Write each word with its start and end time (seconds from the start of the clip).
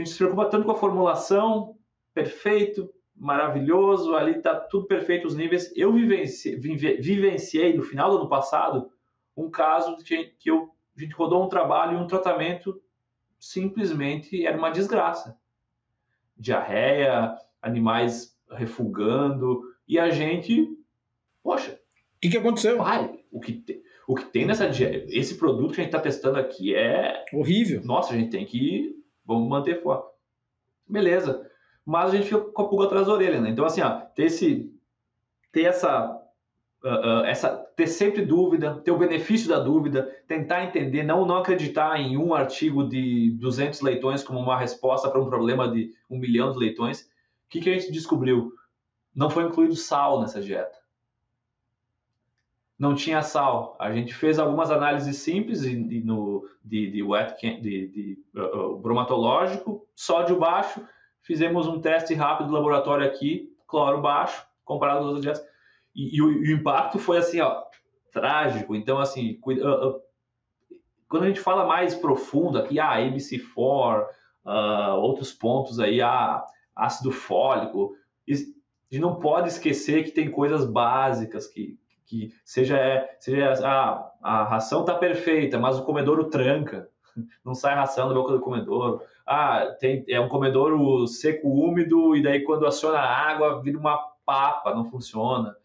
a 0.00 0.04
gente 0.04 0.12
se 0.12 0.18
preocupa 0.18 0.46
tanto 0.46 0.64
com 0.64 0.72
a 0.72 0.76
formulação, 0.76 1.76
perfeito, 2.14 2.92
maravilhoso, 3.14 4.14
ali 4.14 4.36
está 4.36 4.54
tudo 4.54 4.86
perfeito 4.86 5.26
os 5.26 5.34
níveis. 5.34 5.72
Eu 5.76 5.92
vivenciei, 5.92 6.56
vivenciei 6.56 7.76
no 7.76 7.82
final 7.82 8.10
do 8.10 8.18
ano 8.18 8.28
passado 8.28 8.90
um 9.36 9.50
caso 9.50 9.96
que, 9.98 10.24
que 10.38 10.50
eu, 10.50 10.70
a 10.96 11.00
gente 11.00 11.14
rodou 11.14 11.44
um 11.44 11.48
trabalho 11.48 11.98
e 11.98 12.02
um 12.02 12.06
tratamento 12.06 12.80
simplesmente 13.38 14.44
era 14.46 14.56
uma 14.56 14.70
desgraça. 14.70 15.38
Diarreia, 16.36 17.36
animais 17.60 18.36
refugando, 18.50 19.62
e 19.86 19.98
a 19.98 20.10
gente, 20.10 20.68
poxa. 21.42 21.72
O 21.72 22.20
que, 22.20 22.30
que 22.30 22.38
aconteceu? 22.38 22.78
Pai, 22.78 23.20
o 23.30 23.40
que, 23.40 23.52
te, 23.52 23.82
o 24.06 24.14
que 24.14 24.24
tem 24.24 24.46
nessa 24.46 24.68
dieta, 24.68 25.06
esse 25.08 25.36
produto 25.36 25.74
que 25.74 25.80
a 25.80 25.84
gente 25.84 25.94
está 25.94 26.00
testando 26.00 26.38
aqui 26.38 26.74
é. 26.74 27.24
Horrível. 27.32 27.82
Nossa, 27.84 28.12
a 28.12 28.16
gente 28.16 28.30
tem 28.30 28.44
que. 28.44 28.99
Vamos 29.24 29.48
manter 29.48 29.82
foco. 29.82 30.10
Beleza. 30.88 31.48
Mas 31.84 32.12
a 32.12 32.16
gente 32.16 32.28
fica 32.28 32.40
com 32.40 32.62
a 32.62 32.68
pulga 32.68 32.86
atrás 32.86 33.06
da 33.06 33.12
orelha, 33.12 33.40
né? 33.40 33.50
Então, 33.50 33.64
assim, 33.64 33.80
ó, 33.80 34.00
ter 34.14 34.24
esse. 34.24 34.72
Ter 35.52 35.62
essa. 35.62 36.16
Uh, 36.82 36.88
uh, 36.88 37.24
essa 37.26 37.56
ter 37.76 37.86
sempre 37.86 38.24
dúvida, 38.24 38.80
ter 38.80 38.90
o 38.90 38.98
benefício 38.98 39.48
da 39.48 39.58
dúvida, 39.58 40.14
tentar 40.26 40.64
entender, 40.64 41.02
não, 41.02 41.26
não 41.26 41.36
acreditar 41.36 41.98
em 42.00 42.16
um 42.16 42.32
artigo 42.32 42.86
de 42.86 43.30
200 43.38 43.80
leitões 43.82 44.22
como 44.22 44.38
uma 44.38 44.58
resposta 44.58 45.10
para 45.10 45.20
um 45.20 45.28
problema 45.28 45.66
de 45.70 45.94
um 46.08 46.18
milhão 46.18 46.52
de 46.52 46.58
leitões. 46.58 47.02
O 47.02 47.06
que, 47.50 47.60
que 47.60 47.70
a 47.70 47.72
gente 47.72 47.92
descobriu? 47.92 48.52
Não 49.14 49.28
foi 49.28 49.44
incluído 49.44 49.76
sal 49.76 50.20
nessa 50.20 50.40
dieta. 50.40 50.79
Não 52.80 52.94
tinha 52.94 53.22
sal. 53.22 53.76
A 53.78 53.92
gente 53.92 54.14
fez 54.14 54.38
algumas 54.38 54.70
análises 54.70 55.18
simples 55.18 55.60
de, 55.60 55.76
de, 55.84 56.00
no, 56.02 56.48
de, 56.64 56.90
de, 56.90 57.02
wet, 57.02 57.38
de, 57.60 57.88
de 57.88 58.18
uh, 58.34 58.76
bromatológico, 58.78 59.86
sódio 59.94 60.38
baixo, 60.38 60.80
fizemos 61.22 61.66
um 61.66 61.78
teste 61.78 62.14
rápido 62.14 62.46
do 62.46 62.54
laboratório 62.54 63.06
aqui, 63.06 63.54
cloro 63.68 64.00
baixo, 64.00 64.46
comparado 64.64 65.00
com 65.00 65.04
as 65.04 65.14
outras 65.14 65.22
dietas 65.22 65.50
e, 65.94 66.16
e, 66.16 66.22
o, 66.22 66.32
e, 66.32 66.54
o, 66.54 66.56
impacto 66.56 66.98
foi 66.98 67.18
assim, 67.18 67.40
ó, 67.40 67.64
trágico. 68.12 68.74
Então, 68.74 68.98
assim, 68.98 69.38
uh, 69.44 69.88
uh, 69.88 70.00
quando 71.08 71.24
a 71.24 71.28
gente 71.28 71.40
fala 71.40 71.66
mais 71.66 71.94
profundo 71.94 72.58
aqui, 72.58 72.78
ah, 72.78 72.96
ABC4, 72.96 74.06
uh, 74.46 74.94
outros 74.96 75.32
pontos 75.32 75.78
aí, 75.78 76.00
ah, 76.00 76.44
ácido 76.74 77.10
fólico, 77.10 77.94
a 78.28 78.32
gente 78.32 79.02
não 79.02 79.16
pode 79.16 79.48
esquecer 79.48 80.04
que 80.04 80.12
tem 80.12 80.30
coisas 80.30 80.64
básicas 80.64 81.46
que, 81.46 81.78
que 82.10 82.32
seja, 82.44 83.08
seja 83.20 83.54
ah, 83.64 84.12
a 84.20 84.42
ração 84.42 84.84
tá 84.84 84.94
perfeita, 84.96 85.60
mas 85.60 85.78
o 85.78 85.84
comedouro 85.84 86.24
tranca, 86.24 86.88
não 87.44 87.54
sai 87.54 87.76
ração 87.76 88.08
da 88.08 88.14
boca 88.14 88.32
do 88.32 88.40
comedouro. 88.40 89.00
Ah, 89.24 89.76
tem, 89.78 90.04
é 90.08 90.20
um 90.20 90.28
comedouro 90.28 91.06
seco 91.06 91.48
úmido 91.48 92.16
e 92.16 92.22
daí 92.22 92.42
quando 92.42 92.66
aciona 92.66 92.98
a 92.98 93.30
água 93.30 93.62
vira 93.62 93.78
uma 93.78 93.96
papa, 94.26 94.74
não 94.74 94.84
funciona. 94.84 95.56